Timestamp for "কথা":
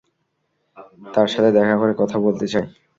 2.01-2.17